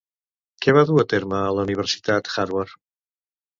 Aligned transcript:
Què 0.65 0.73
va 0.77 0.83
dur 0.91 0.97
a 1.01 1.05
terme 1.11 1.37
a 1.43 1.53
la 1.59 1.67
Universitat 1.69 2.35
Harvard? 2.35 2.77